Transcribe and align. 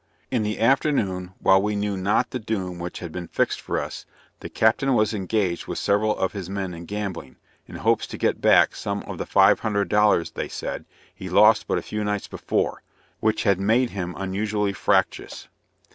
In 0.31 0.41
the 0.41 0.59
afternoon, 0.59 1.35
while 1.41 1.61
we 1.61 1.75
knew 1.75 1.95
not 1.95 2.31
the 2.31 2.39
doom 2.39 2.79
which 2.79 2.97
had 2.97 3.11
been 3.11 3.27
fixed 3.27 3.61
for 3.61 3.79
us, 3.79 4.07
the 4.39 4.49
captain 4.49 4.95
was 4.95 5.13
engaged 5.13 5.67
with 5.67 5.77
several 5.77 6.17
of 6.17 6.31
his 6.33 6.49
men 6.49 6.73
in 6.73 6.85
gambling, 6.85 7.35
in 7.67 7.75
hopes 7.75 8.07
to 8.07 8.17
get 8.17 8.41
back 8.41 8.75
some 8.75 9.03
of 9.03 9.19
the 9.19 9.27
five 9.27 9.59
hundred 9.59 9.89
dollars, 9.89 10.31
they 10.31 10.47
said, 10.49 10.85
he 11.13 11.29
lost 11.29 11.67
but 11.67 11.77
a 11.77 11.83
few 11.83 12.03
nights 12.03 12.27
before; 12.27 12.81
which 13.19 13.43
had 13.43 13.59
made 13.59 13.91
his 13.91 14.07
unusually 14.17 14.73
fractious. 14.73 15.49